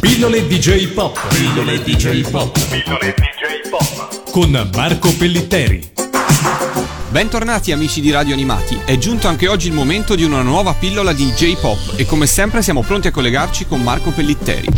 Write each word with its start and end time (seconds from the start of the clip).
Pillole 0.00 0.46
DJ 0.46 0.88
Pop. 0.92 1.18
Pillole 1.28 1.82
DJ 1.82 2.28
Pop. 2.30 2.58
Pillole 2.68 3.14
DJ 3.16 3.68
Pop. 3.70 4.30
Con 4.30 4.70
Marco 4.74 5.12
Pellitteri. 5.16 5.94
Bentornati 7.08 7.72
amici 7.72 8.00
di 8.00 8.10
Radio 8.10 8.34
Animati, 8.34 8.78
è 8.84 8.98
giunto 8.98 9.26
anche 9.26 9.48
oggi 9.48 9.68
il 9.68 9.72
momento 9.72 10.14
di 10.14 10.24
una 10.24 10.42
nuova 10.42 10.74
pillola 10.74 11.14
di 11.14 11.30
J-Pop 11.30 11.94
e 11.96 12.04
come 12.04 12.26
sempre 12.26 12.60
siamo 12.60 12.82
pronti 12.82 13.06
a 13.06 13.10
collegarci 13.10 13.64
con 13.66 13.82
Marco 13.82 14.10
Pellitteri. 14.10 14.68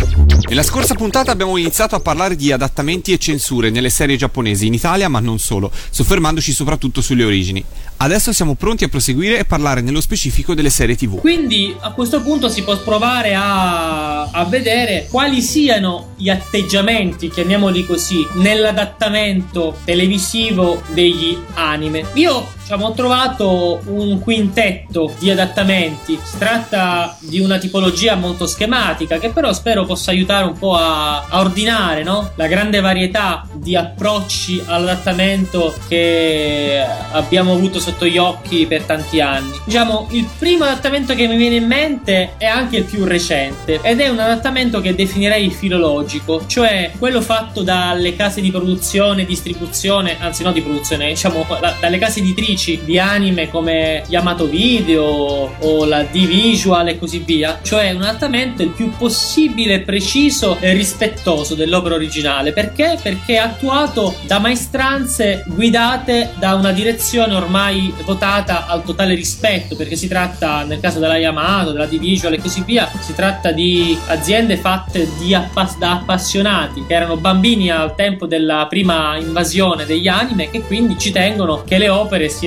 Nella 0.49 0.62
scorsa 0.62 0.95
puntata 0.95 1.32
abbiamo 1.32 1.57
iniziato 1.57 1.96
a 1.96 2.00
parlare 2.00 2.37
di 2.37 2.53
adattamenti 2.53 3.12
e 3.12 3.19
censure 3.19 3.71
nelle 3.71 3.91
serie 3.91 4.16
giapponesi 4.16 4.66
in 4.66 4.75
Italia 4.75 5.09
ma 5.09 5.19
non 5.19 5.39
solo, 5.39 5.71
soffermandoci 5.91 6.53
soprattutto 6.53 7.00
sulle 7.00 7.25
origini. 7.25 7.64
Adesso 8.01 8.33
siamo 8.33 8.55
pronti 8.55 8.85
a 8.85 8.89
proseguire 8.89 9.41
e 9.41 9.45
parlare 9.45 9.81
nello 9.81 10.01
specifico 10.01 10.55
delle 10.55 10.71
serie 10.71 10.95
TV. 10.95 11.19
Quindi 11.19 11.75
a 11.81 11.91
questo 11.91 12.23
punto 12.23 12.49
si 12.49 12.63
può 12.63 12.79
provare 12.79 13.35
a, 13.35 14.31
a 14.31 14.45
vedere 14.45 15.09
quali 15.11 15.43
siano 15.43 16.14
gli 16.17 16.29
atteggiamenti, 16.29 17.29
chiamiamoli 17.29 17.85
così, 17.85 18.25
nell'adattamento 18.35 19.79
televisivo 19.85 20.81
degli 20.93 21.36
anime. 21.55 22.07
Io 22.14 22.46
ho 22.71 22.93
trovato 22.93 23.81
un 23.86 24.21
quintetto 24.21 25.14
di 25.18 25.31
adattamenti. 25.31 26.18
Si 26.22 26.39
tratta 26.39 27.17
di 27.21 27.41
una 27.41 27.58
tipologia 27.58 28.14
molto 28.14 28.46
schematica 28.46 29.18
che 29.18 29.31
però 29.31 29.53
spero 29.53 29.85
possa 29.85 30.11
aiutare 30.11 30.44
un 30.44 30.58
po' 30.58 30.75
a, 30.75 31.25
a 31.29 31.41
ordinare 31.41 32.03
no? 32.03 32.31
la 32.34 32.47
grande 32.47 32.81
varietà 32.81 33.47
di 33.55 33.77
approcci 33.77 34.62
all'adattamento 34.67 35.75
che 35.89 36.84
abbiamo 37.12 37.53
avuto 37.53 37.81
sotto 37.81 38.06
gli 38.06 38.19
occhi 38.19 38.67
per 38.67 38.83
tanti 38.83 39.20
anni. 39.20 39.58
Diciamo, 39.64 40.08
il 40.11 40.28
primo 40.39 40.64
adattamento 40.64 41.14
che 41.14 41.27
mi 41.27 41.36
viene 41.36 41.56
in 41.56 41.66
mente 41.66 42.34
è 42.36 42.47
anche 42.47 42.78
il 42.78 42.84
più 42.84 43.05
recente 43.05 43.80
ed 43.83 44.00
è 44.00 44.08
un 44.08 44.19
adattamento 44.19 44.80
che 44.80 44.94
definirei 44.94 45.50
filologico, 45.50 46.47
cioè 46.47 46.92
quello 46.98 47.20
fatto 47.20 47.62
dalle 47.62 48.14
case 48.16 48.41
di 48.41 48.50
produzione 48.50 49.24
distribuzione, 49.24 50.16
anzi 50.19 50.42
no 50.42 50.52
di 50.52 50.62
produzione, 50.62 51.08
diciamo 51.08 51.46
da, 51.61 51.74
dalle 51.80 51.98
case 51.98 52.20
editrici 52.20 52.58
di 52.59 52.98
anime 52.98 53.48
come 53.48 54.03
Yamato 54.09 54.47
Video 54.47 55.55
o 55.61 55.84
la 55.84 56.03
D-Visual 56.03 56.89
e 56.89 56.98
così 56.98 57.20
via, 57.20 57.61
cioè 57.62 57.92
un 57.92 58.03
adattamento 58.03 58.62
il 58.62 58.70
più 58.70 58.91
possibile 58.98 59.83
preciso 59.83 60.56
e 60.59 60.73
rispettoso 60.73 61.55
dell'opera 61.55 61.95
originale. 61.95 62.53
Perché? 62.53 62.98
Perché 63.01 63.34
è 63.34 63.39
attuato 63.39 64.17
da 64.23 64.41
maestranze 64.41 65.45
guidate 65.47 66.33
da 66.36 66.55
una 66.55 66.73
direzione 66.73 67.34
ormai 67.34 67.95
votata 68.05 68.67
al 68.67 68.83
totale 68.83 69.14
rispetto, 69.14 69.77
perché 69.77 69.95
si 69.95 70.09
tratta, 70.09 70.64
nel 70.64 70.81
caso 70.81 70.98
della 70.98 71.17
Yamato, 71.17 71.70
della 71.70 71.86
D-Visual 71.86 72.33
e 72.33 72.41
così 72.41 72.64
via, 72.67 72.91
si 72.98 73.14
tratta 73.14 73.53
di 73.53 73.97
aziende 74.09 74.56
fatte 74.56 75.09
di 75.20 75.33
appass- 75.33 75.79
da 75.79 75.92
appassionati, 75.92 76.84
che 76.86 76.95
erano 76.95 77.17
bambini 77.17 77.70
al 77.70 77.95
tempo 77.95 78.27
della 78.27 78.67
prima 78.69 79.17
invasione 79.17 79.86
degli 79.86 80.09
anime, 80.09 80.51
che 80.51 80.62
quindi 80.62 80.98
ci 80.98 81.12
tengono 81.12 81.62
che 81.64 81.79
le 81.79 81.89
opere 81.89 82.29
siano 82.29 82.47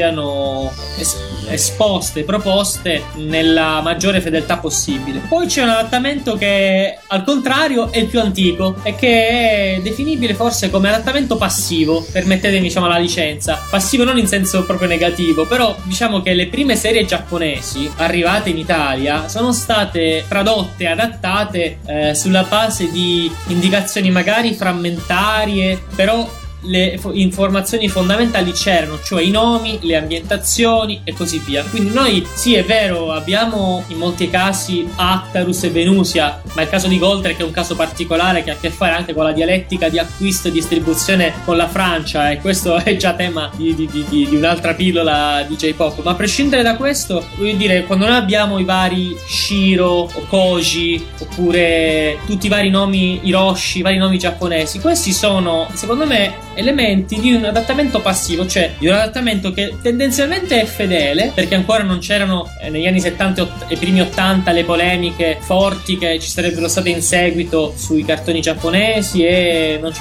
es- 0.98 1.18
esposte, 1.50 2.24
proposte 2.24 3.04
nella 3.16 3.82
maggiore 3.82 4.22
fedeltà 4.22 4.58
possibile. 4.58 5.22
Poi 5.28 5.48
c'è 5.48 5.64
un 5.64 5.70
adattamento 5.70 6.36
che 6.36 6.98
al 7.08 7.24
contrario 7.24 7.92
è 7.92 8.00
il 8.00 8.08
più 8.08 8.20
antico 8.20 8.76
e 8.84 8.96
che 8.96 9.28
è 9.76 9.80
definibile 9.82 10.34
forse 10.34 10.70
come 10.70 10.90
adattamento 10.90 11.38
passivo, 11.38 12.06
permettetemi 12.12 12.68
diciamo 12.68 12.88
la 12.88 12.98
licenza. 12.98 13.62
Passivo 13.70 14.04
non 14.04 14.18
in 14.18 14.28
senso 14.28 14.64
proprio 14.64 14.88
negativo, 14.88 15.46
però 15.46 15.76
diciamo 15.84 16.22
che 16.22 16.34
le 16.34 16.48
prime 16.48 16.76
serie 16.76 17.06
giapponesi 17.06 17.92
arrivate 17.98 18.50
in 18.50 18.58
Italia 18.58 19.28
sono 19.28 19.52
state 19.52 20.26
tradotte, 20.28 20.88
adattate 20.88 21.80
eh, 21.86 22.16
sulla 22.16 22.44
base 22.44 22.90
di 22.92 23.32
indicazioni 23.48 24.10
magari 24.12 24.54
frammentarie, 24.54 25.82
però 25.96 26.40
le 26.62 27.00
informazioni 27.14 27.88
fondamentali 27.88 28.52
c'erano, 28.52 29.00
cioè 29.04 29.24
i 29.24 29.32
nomi, 29.32 29.80
le 29.82 29.96
ambientazioni 29.96 31.02
e 31.04 31.14
così 31.14 31.40
via. 31.40 31.64
Quindi 31.64 31.92
noi, 31.92 32.26
sì, 32.34 32.56
è 32.56 32.64
vero, 32.64 33.12
abbiamo 33.12 33.84
in 33.88 33.98
molti 33.98 34.30
casi 34.30 34.88
Actarus 34.96 35.64
e 35.64 35.70
Venusia, 35.70 36.42
ma 36.54 36.62
il 36.62 36.70
caso 36.70 36.88
di 36.88 37.00
Goldrake 37.00 37.42
è 37.42 37.46
un 37.46 37.52
caso 37.52 37.76
particolare 37.76 38.44
che 38.44 38.52
ha 38.52 38.54
a 38.54 38.58
che 38.58 38.70
fare 38.70 38.94
anche 38.94 39.14
con 39.14 39.24
la 39.24 39.32
dialettica 39.32 39.90
di 39.90 39.98
acquisto 39.98 40.50
e 40.50 40.52
distribuzione 40.52 41.34
con 41.46 41.58
la 41.58 41.68
Francia 41.68 42.30
e 42.30 42.38
questo 42.38 42.76
è 42.84 42.96
già 42.96 43.14
tema 43.14 43.50
di, 43.56 43.74
di, 43.74 43.88
di, 43.88 44.28
di 44.28 44.36
un'altra 44.36 44.74
pillola 44.74 45.44
di 45.48 45.56
J-Pop. 45.56 46.02
Ma 46.04 46.12
a 46.12 46.16
prescindere 46.16 46.62
da 46.62 46.76
questo, 46.76 47.26
voglio 47.38 47.56
dire, 47.56 47.86
quando 47.86 48.06
noi 48.06 48.16
abbiamo 48.16 48.60
i 48.60 48.64
vari 48.64 49.16
Shiro 49.26 50.10
o 50.14 50.26
Koji 50.28 51.08
oppure 51.20 52.20
tutti 52.26 52.46
i 52.46 52.50
vari 52.50 52.70
nomi 52.70 53.20
Hiroshi, 53.24 53.80
i 53.80 53.82
vari 53.82 53.98
nomi 53.98 54.18
giapponesi, 54.18 54.80
questi 54.80 55.12
sono, 55.12 55.68
secondo 55.74 56.06
me, 56.06 56.50
elementi 56.56 57.20
di 57.20 57.34
un 57.34 57.46
adattamento 57.46 58.02
passivo, 58.02 58.46
cioè 58.46 58.74
di 58.78 58.88
un 58.88 58.94
adattamento 58.94 59.52
che 59.52 59.76
tendenzialmente 59.82 60.62
è 60.62 60.66
fedele, 60.66 61.32
perché 61.34 61.56
ancora 61.56 61.84
non 61.84 62.00
c'erano 62.00 62.50
eh, 62.62 62.70
negli 62.70 62.88
anni 62.88 63.00
70 63.00 63.68
e 63.68 63.78
primi 63.78 64.02
80 64.02 64.52
le 64.52 64.64
polemiche 64.64 65.38
forti 65.40 65.98
che 65.98 66.20
ci 66.20 66.30
sarebbero 66.30 66.68
state 66.68 66.90
in 66.90 67.02
seguito 67.02 67.74
sui 67.76 68.04
cartoni 68.04 68.42
giapponesi 68.42 69.24
e 69.24 69.80
non 69.82 69.92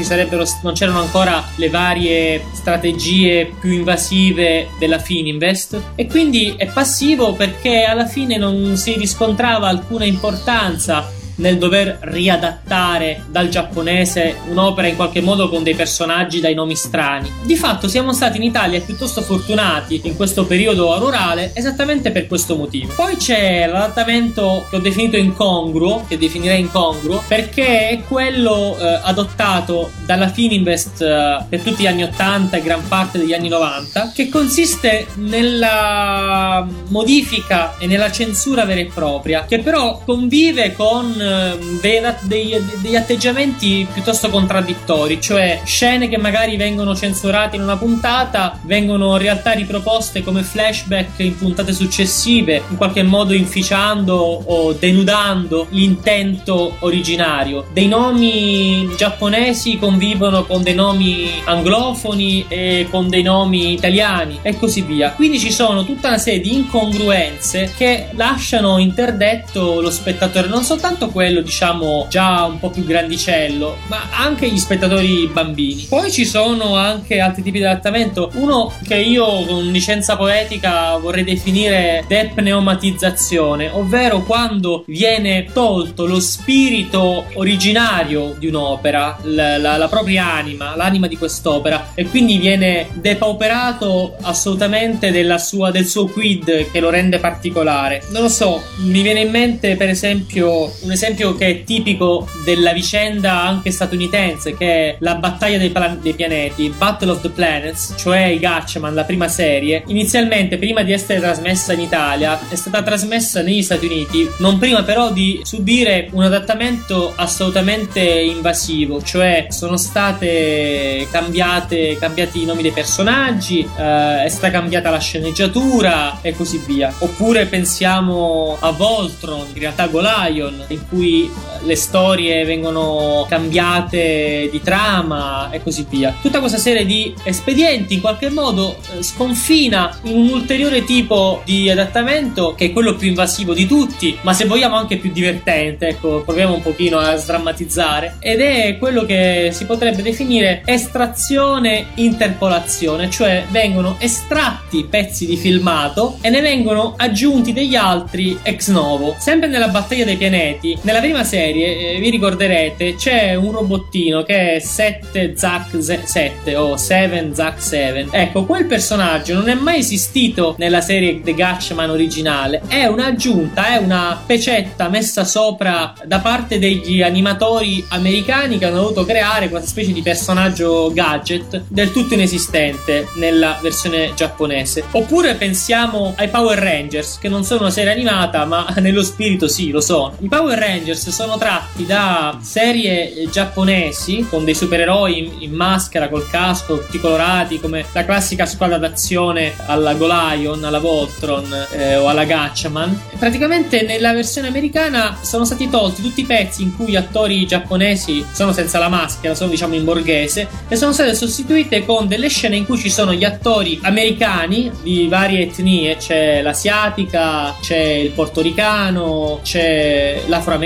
non 0.62 0.72
c'erano 0.74 1.00
ancora 1.00 1.44
le 1.56 1.68
varie 1.68 2.42
strategie 2.52 3.52
più 3.60 3.72
invasive 3.72 4.68
della 4.78 4.98
Fininvest. 4.98 5.80
E 5.94 6.06
quindi 6.06 6.54
è 6.56 6.66
passivo 6.66 7.34
perché 7.34 7.84
alla 7.84 8.06
fine 8.06 8.36
non 8.36 8.76
si 8.76 8.96
riscontrava 8.96 9.68
alcuna 9.68 10.04
importanza 10.04 11.18
nel 11.40 11.58
dover 11.58 11.98
riadattare 12.02 13.24
dal 13.28 13.48
giapponese 13.48 14.36
un'opera 14.48 14.86
in 14.86 14.96
qualche 14.96 15.20
modo 15.20 15.48
con 15.48 15.62
dei 15.62 15.74
personaggi 15.74 16.40
dai 16.40 16.54
nomi 16.54 16.76
strani. 16.76 17.30
Di 17.44 17.56
fatto 17.56 17.88
siamo 17.88 18.12
stati 18.12 18.36
in 18.36 18.44
Italia 18.44 18.80
piuttosto 18.80 19.22
fortunati 19.22 20.02
in 20.04 20.16
questo 20.16 20.44
periodo 20.44 20.98
rurale 20.98 21.52
esattamente 21.54 22.10
per 22.10 22.26
questo 22.26 22.56
motivo. 22.56 22.92
Poi 22.94 23.16
c'è 23.16 23.66
l'adattamento 23.66 24.66
che 24.68 24.76
ho 24.76 24.80
definito 24.80 25.16
incongruo, 25.16 26.04
che 26.06 26.18
definirei 26.18 26.60
incongruo, 26.60 27.22
perché 27.26 27.88
è 27.88 28.02
quello 28.06 28.76
eh, 28.78 29.00
adottato 29.02 29.90
dalla 30.04 30.28
Fininvest 30.28 31.00
eh, 31.02 31.44
per 31.48 31.60
tutti 31.60 31.82
gli 31.82 31.86
anni 31.86 32.02
80 32.02 32.56
e 32.56 32.62
gran 32.62 32.86
parte 32.86 33.18
degli 33.18 33.32
anni 33.32 33.48
90, 33.48 34.12
che 34.14 34.28
consiste 34.28 35.06
nella 35.14 36.66
modifica 36.88 37.78
e 37.78 37.86
nella 37.86 38.10
censura 38.10 38.64
vera 38.64 38.80
e 38.80 38.90
propria, 38.92 39.44
che 39.46 39.60
però 39.60 40.02
convive 40.04 40.72
con 40.74 41.14
Ehm, 41.30 41.78
dei, 42.22 42.56
degli 42.80 42.96
atteggiamenti 42.96 43.86
piuttosto 43.92 44.28
contraddittori, 44.28 45.20
cioè 45.20 45.60
scene 45.64 46.08
che 46.08 46.18
magari 46.18 46.56
vengono 46.56 46.94
censurate 46.94 47.56
in 47.56 47.62
una 47.62 47.76
puntata, 47.76 48.58
vengono 48.62 49.12
in 49.12 49.22
realtà 49.22 49.52
riproposte 49.52 50.22
come 50.22 50.42
flashback 50.42 51.20
in 51.20 51.36
puntate 51.36 51.72
successive, 51.72 52.62
in 52.68 52.76
qualche 52.76 53.02
modo 53.02 53.32
inficiando 53.32 54.14
o 54.16 54.72
denudando 54.72 55.66
l'intento 55.70 56.76
originario. 56.80 57.66
Dei 57.72 57.86
nomi 57.86 58.88
giapponesi 58.96 59.78
convivono 59.78 60.44
con 60.44 60.62
dei 60.62 60.74
nomi 60.74 61.30
anglofoni 61.44 62.46
e 62.48 62.86
con 62.90 63.08
dei 63.08 63.22
nomi 63.22 63.72
italiani 63.72 64.38
e 64.42 64.58
così 64.58 64.82
via. 64.82 65.12
Quindi 65.12 65.38
ci 65.38 65.52
sono 65.52 65.84
tutta 65.84 66.08
una 66.08 66.18
serie 66.18 66.40
di 66.40 66.54
incongruenze 66.54 67.72
che 67.76 68.08
lasciano 68.12 68.78
interdetto 68.78 69.80
lo 69.80 69.90
spettatore 69.90 70.48
non 70.48 70.62
soltanto 70.62 71.08
quello 71.08 71.19
diciamo 71.42 72.06
già 72.08 72.44
un 72.44 72.58
po' 72.58 72.70
più 72.70 72.84
grandicello, 72.84 73.78
ma 73.88 74.08
anche 74.12 74.48
gli 74.48 74.58
spettatori 74.58 75.28
bambini. 75.32 75.86
Poi 75.88 76.10
ci 76.10 76.24
sono 76.24 76.76
anche 76.76 77.20
altri 77.20 77.42
tipi 77.42 77.58
di 77.58 77.64
adattamento, 77.64 78.30
uno 78.34 78.72
che 78.86 78.96
io 78.96 79.44
con 79.44 79.70
licenza 79.70 80.16
poetica 80.16 80.96
vorrei 80.96 81.24
definire 81.24 82.04
depneumatizzazione, 82.06 83.70
ovvero 83.70 84.22
quando 84.22 84.84
viene 84.86 85.46
tolto 85.52 86.06
lo 86.06 86.20
spirito 86.20 87.26
originario 87.34 88.34
di 88.38 88.46
un'opera, 88.46 89.18
la, 89.22 89.58
la, 89.58 89.76
la 89.76 89.88
propria 89.88 90.32
anima, 90.32 90.74
l'anima 90.76 91.06
di 91.06 91.16
quest'opera, 91.16 91.92
e 91.94 92.04
quindi 92.06 92.38
viene 92.38 92.88
depauperato 92.94 94.16
assolutamente 94.22 95.10
sua, 95.38 95.70
del 95.70 95.86
suo 95.86 96.06
quid 96.06 96.70
che 96.70 96.80
lo 96.80 96.90
rende 96.90 97.18
particolare. 97.18 98.02
Non 98.10 98.22
lo 98.22 98.28
so, 98.28 98.62
mi 98.78 99.02
viene 99.02 99.20
in 99.20 99.30
mente 99.30 99.76
per 99.76 99.88
esempio 99.88 100.72
un 100.82 100.90
esempio 101.00 101.34
che 101.34 101.46
è 101.46 101.64
tipico 101.64 102.28
della 102.44 102.72
vicenda 102.72 103.40
anche 103.40 103.70
statunitense, 103.70 104.54
che 104.54 104.66
è 104.66 104.96
la 104.98 105.14
battaglia 105.14 105.56
dei, 105.56 105.70
plan- 105.70 105.98
dei 106.02 106.12
pianeti, 106.12 106.72
Battle 106.76 107.12
of 107.12 107.22
the 107.22 107.30
Planets, 107.30 107.94
cioè 107.96 108.24
i 108.24 108.38
Gatchaman, 108.38 108.92
la 108.92 109.04
prima 109.04 109.26
serie, 109.28 109.82
inizialmente 109.86 110.58
prima 110.58 110.82
di 110.82 110.92
essere 110.92 111.18
trasmessa 111.20 111.72
in 111.72 111.80
Italia, 111.80 112.38
è 112.48 112.54
stata 112.54 112.82
trasmessa 112.82 113.40
negli 113.40 113.62
Stati 113.62 113.86
Uniti, 113.86 114.28
non 114.38 114.58
prima 114.58 114.82
però 114.82 115.10
di 115.10 115.40
subire 115.42 116.08
un 116.12 116.22
adattamento 116.22 117.14
assolutamente 117.16 118.00
invasivo, 118.00 119.02
cioè 119.02 119.46
sono 119.48 119.78
state 119.78 121.06
cambiate, 121.10 121.96
cambiati 121.98 122.42
i 122.42 122.44
nomi 122.44 122.60
dei 122.60 122.72
personaggi, 122.72 123.60
eh, 123.60 124.24
è 124.24 124.28
stata 124.28 124.50
cambiata 124.50 124.90
la 124.90 124.98
sceneggiatura 124.98 126.18
e 126.20 126.34
così 126.36 126.60
via. 126.66 126.92
Oppure 126.98 127.46
pensiamo 127.46 128.58
a 128.60 128.70
Voltron, 128.70 129.46
in 129.52 129.58
realtà 129.60 129.86
Golion, 129.86 130.64
in 130.68 130.88
cui 130.90 131.30
le 131.62 131.76
storie 131.76 132.44
vengono 132.44 133.24
cambiate 133.28 134.48
di 134.50 134.60
trama 134.60 135.50
e 135.50 135.62
così 135.62 135.86
via. 135.88 136.14
Tutta 136.20 136.40
questa 136.40 136.58
serie 136.58 136.84
di 136.84 137.14
espedienti 137.22 137.94
in 137.94 138.00
qualche 138.00 138.28
modo 138.30 138.76
eh, 138.76 139.02
sconfina 139.02 139.98
in 140.02 140.16
un 140.16 140.28
ulteriore 140.30 140.84
tipo 140.84 141.42
di 141.44 141.70
adattamento 141.70 142.54
che 142.54 142.66
è 142.66 142.72
quello 142.72 142.94
più 142.94 143.08
invasivo 143.08 143.54
di 143.54 143.66
tutti, 143.66 144.18
ma 144.22 144.32
se 144.32 144.46
vogliamo 144.46 144.76
anche 144.76 144.96
più 144.96 145.12
divertente, 145.12 145.88
ecco, 145.88 146.22
proviamo 146.24 146.54
un 146.54 146.62
pochino 146.62 146.98
a 146.98 147.16
sdrammatizzare, 147.16 148.16
ed 148.20 148.40
è 148.40 148.76
quello 148.78 149.04
che 149.04 149.50
si 149.52 149.64
potrebbe 149.66 150.02
definire 150.02 150.62
estrazione 150.64 151.86
interpolazione, 151.94 153.10
cioè 153.10 153.44
vengono 153.50 153.96
estratti 153.98 154.84
pezzi 154.84 155.26
di 155.26 155.36
filmato 155.36 156.18
e 156.20 156.30
ne 156.30 156.40
vengono 156.40 156.94
aggiunti 156.96 157.52
degli 157.52 157.76
altri 157.76 158.38
ex 158.42 158.70
novo. 158.70 159.14
Sempre 159.18 159.48
nella 159.48 159.68
battaglia 159.68 160.04
dei 160.04 160.16
pianeti, 160.16 160.78
nella 160.82 161.00
prima 161.00 161.24
serie 161.24 161.96
eh, 161.96 162.00
vi 162.00 162.08
ricorderete, 162.10 162.94
c'è 162.94 163.34
un 163.34 163.52
robottino 163.52 164.22
che 164.22 164.54
è 164.54 164.58
7 164.58 165.34
Zack 165.36 165.76
7 166.04 166.56
o 166.56 166.76
7 166.76 167.30
Zack 167.32 167.62
7. 167.62 168.08
Ecco, 168.10 168.44
quel 168.44 168.64
personaggio 168.64 169.34
non 169.34 169.48
è 169.48 169.54
mai 169.54 169.80
esistito 169.80 170.54
nella 170.58 170.80
serie 170.80 171.20
The 171.20 171.34
Gatchman 171.34 171.90
originale, 171.90 172.62
è 172.66 172.86
un'aggiunta, 172.86 173.74
è 173.74 173.76
una 173.76 174.22
pecetta 174.24 174.88
messa 174.88 175.24
sopra 175.24 175.92
da 176.04 176.20
parte 176.20 176.58
degli 176.58 177.02
animatori 177.02 177.84
americani 177.90 178.58
che 178.58 178.64
hanno 178.64 178.82
voluto 178.82 179.04
creare 179.04 179.48
questa 179.48 179.68
specie 179.68 179.92
di 179.92 180.00
personaggio 180.00 180.90
gadget 180.92 181.64
del 181.68 181.92
tutto 181.92 182.14
inesistente 182.14 183.06
nella 183.16 183.58
versione 183.60 184.12
giapponese. 184.14 184.84
Oppure 184.92 185.34
pensiamo 185.34 186.14
ai 186.16 186.28
Power 186.28 186.58
Rangers, 186.58 187.18
che 187.18 187.28
non 187.28 187.44
sono 187.44 187.60
una 187.62 187.70
serie 187.70 187.92
animata, 187.92 188.44
ma 188.46 188.66
nello 188.80 189.02
spirito 189.02 189.46
sì, 189.46 189.70
lo 189.70 189.80
sono. 189.80 190.14
I 190.20 190.28
Power 190.28 190.56
Rangers 190.58 190.68
sono 190.94 191.36
tratti 191.36 191.84
da 191.84 192.38
serie 192.40 193.28
giapponesi 193.30 194.26
con 194.28 194.44
dei 194.44 194.54
supereroi 194.54 195.18
in, 195.18 195.32
in 195.40 195.52
maschera, 195.52 196.08
col 196.08 196.28
casco, 196.30 196.78
tutti 196.78 197.00
colorati, 197.00 197.58
come 197.58 197.84
la 197.92 198.04
classica 198.04 198.46
squadra 198.46 198.78
d'azione 198.78 199.54
alla 199.66 199.94
Golion, 199.94 200.62
alla 200.62 200.78
Voltron 200.78 201.66
eh, 201.72 201.96
o 201.96 202.08
alla 202.08 202.24
Gatchaman. 202.24 203.00
Praticamente 203.18 203.82
nella 203.82 204.12
versione 204.12 204.48
americana 204.48 205.18
sono 205.22 205.44
stati 205.44 205.68
tolti 205.68 206.02
tutti 206.02 206.20
i 206.20 206.24
pezzi 206.24 206.62
in 206.62 206.76
cui 206.76 206.90
gli 206.90 206.96
attori 206.96 207.46
giapponesi 207.46 208.24
sono 208.32 208.52
senza 208.52 208.78
la 208.78 208.88
maschera, 208.88 209.34
sono 209.34 209.50
diciamo 209.50 209.74
in 209.74 209.84
borghese, 209.84 210.48
e 210.68 210.76
sono 210.76 210.92
state 210.92 211.14
sostituite 211.14 211.84
con 211.84 212.06
delle 212.06 212.28
scene 212.28 212.56
in 212.56 212.64
cui 212.64 212.78
ci 212.78 212.90
sono 212.90 213.12
gli 213.12 213.24
attori 213.24 213.78
americani 213.82 214.70
di 214.82 215.08
varie 215.08 215.42
etnie, 215.42 215.96
c'è 215.96 216.42
l'asiatica, 216.42 217.56
c'è 217.60 217.76
il 217.76 218.10
portoricano, 218.10 219.40
c'è 219.42 220.22
l'afroamericano 220.26 220.58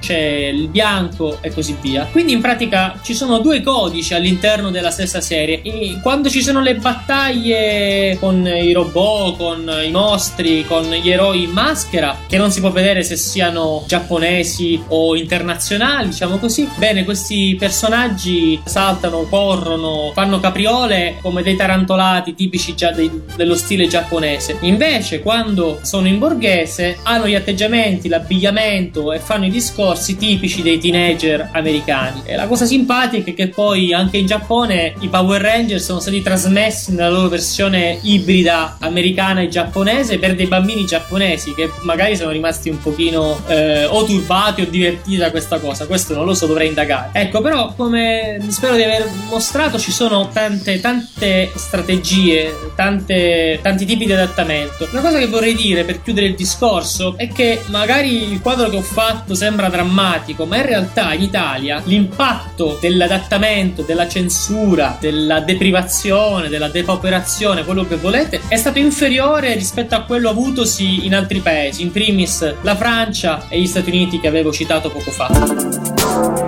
c'è 0.00 0.50
il 0.52 0.68
bianco 0.68 1.38
e 1.40 1.52
così 1.52 1.76
via. 1.80 2.08
Quindi 2.10 2.32
in 2.32 2.40
pratica 2.40 2.98
ci 3.02 3.14
sono 3.14 3.38
due 3.38 3.62
codici 3.62 4.14
all'interno 4.14 4.70
della 4.70 4.90
stessa 4.90 5.20
serie. 5.20 5.62
E 5.62 5.98
quando 6.02 6.28
ci 6.28 6.42
sono 6.42 6.60
le 6.60 6.74
battaglie 6.76 8.16
con 8.20 8.46
i 8.46 8.72
robot, 8.72 9.36
con 9.36 9.80
i 9.84 9.90
mostri, 9.90 10.64
con 10.66 10.84
gli 10.84 11.10
eroi 11.10 11.44
in 11.44 11.50
maschera, 11.50 12.16
che 12.28 12.36
non 12.36 12.50
si 12.50 12.60
può 12.60 12.70
vedere 12.70 13.02
se 13.02 13.16
siano 13.16 13.84
giapponesi 13.86 14.82
o 14.88 15.16
internazionali, 15.16 16.08
diciamo 16.08 16.38
così. 16.38 16.68
Bene, 16.76 17.04
questi 17.04 17.56
personaggi 17.58 18.60
saltano, 18.64 19.26
corrono, 19.28 20.12
fanno 20.14 20.40
capriole 20.40 21.16
come 21.20 21.42
dei 21.42 21.56
tarantolati 21.56 22.34
tipici 22.34 22.74
già 22.74 22.90
dei, 22.92 23.10
dello 23.36 23.54
stile 23.54 23.86
giapponese. 23.86 24.58
Invece, 24.60 25.20
quando 25.20 25.78
sono 25.82 26.08
in 26.08 26.18
borghese, 26.18 26.98
hanno 27.02 27.26
gli 27.26 27.34
atteggiamenti, 27.34 28.08
l'abbigliamento 28.08 28.91
e 29.12 29.18
fanno 29.18 29.46
i 29.46 29.50
discorsi 29.50 30.16
tipici 30.16 30.62
dei 30.62 30.78
teenager 30.78 31.48
americani. 31.52 32.22
E 32.24 32.36
la 32.36 32.46
cosa 32.46 32.66
simpatica 32.66 33.30
è 33.30 33.34
che 33.34 33.48
poi 33.48 33.92
anche 33.92 34.18
in 34.18 34.26
Giappone 34.26 34.94
i 35.00 35.08
Power 35.08 35.40
Ranger 35.40 35.80
sono 35.80 36.00
stati 36.00 36.22
trasmessi 36.22 36.92
nella 36.92 37.10
loro 37.10 37.28
versione 37.28 37.98
ibrida 38.02 38.76
americana 38.80 39.40
e 39.40 39.48
giapponese 39.48 40.18
per 40.18 40.34
dei 40.34 40.46
bambini 40.46 40.84
giapponesi 40.84 41.54
che 41.54 41.70
magari 41.82 42.16
sono 42.16 42.30
rimasti 42.30 42.68
un 42.68 42.80
pochino 42.80 43.40
eh, 43.46 43.84
o 43.84 44.04
turbati 44.04 44.62
o 44.62 44.66
divertiti 44.66 45.16
da 45.16 45.30
questa 45.30 45.58
cosa. 45.58 45.86
Questo 45.86 46.14
non 46.14 46.26
lo 46.26 46.34
so, 46.34 46.46
dovrei 46.46 46.68
indagare. 46.68 47.10
Ecco, 47.12 47.40
però 47.40 47.72
come 47.74 48.38
spero 48.48 48.76
di 48.76 48.82
aver 48.82 49.08
mostrato 49.30 49.78
ci 49.78 49.90
sono 49.92 50.28
tante 50.32 50.80
tante 50.80 51.50
strategie, 51.54 52.54
tante, 52.74 53.58
tanti 53.62 53.86
tipi 53.86 54.04
di 54.04 54.12
adattamento. 54.12 54.88
Una 54.90 55.00
cosa 55.00 55.18
che 55.18 55.28
vorrei 55.28 55.54
dire 55.54 55.84
per 55.84 56.02
chiudere 56.02 56.26
il 56.26 56.34
discorso 56.34 57.14
è 57.16 57.28
che 57.28 57.62
magari 57.66 58.30
il 58.30 58.40
quadro 58.40 58.68
che 58.68 58.76
ho 58.76 58.81
fatto 58.82 59.34
sembra 59.34 59.62
sembra 59.62 59.68
drammatico, 59.68 60.46
ma 60.46 60.56
in 60.56 60.66
realtà 60.66 61.12
in 61.12 61.22
Italia 61.22 61.82
l'impatto 61.84 62.78
dell'adattamento, 62.80 63.82
della 63.82 64.08
censura, 64.08 64.96
della 64.98 65.40
deprivazione, 65.40 66.48
della 66.48 66.68
depauperazione, 66.68 67.64
quello 67.64 67.86
che 67.86 67.96
volete, 67.96 68.40
è 68.48 68.56
stato 68.56 68.78
inferiore 68.78 69.54
rispetto 69.54 69.94
a 69.94 70.02
quello 70.04 70.30
avutosi 70.30 71.04
in 71.04 71.14
altri 71.14 71.40
paesi, 71.40 71.82
in 71.82 71.92
primis 71.92 72.54
la 72.62 72.76
Francia 72.76 73.46
e 73.48 73.60
gli 73.60 73.66
Stati 73.66 73.90
Uniti 73.90 74.18
che 74.18 74.28
avevo 74.28 74.52
citato 74.52 74.90
poco 74.90 75.10
fa. 75.10 75.28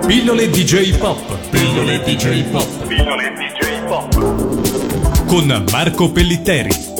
Pillole 0.05 0.49
DJ 0.49 0.97
Pop. 0.97 1.49
Pillole 1.49 2.01
DJ 2.03 2.43
Pop. 2.45 2.87
Pillole 2.87 3.33
DJ 3.33 3.85
Pop. 3.85 5.25
Con 5.27 5.63
Marco 5.71 6.11
Pellitteri. 6.11 6.94